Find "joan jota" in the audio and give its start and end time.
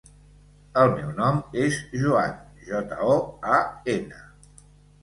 2.05-2.99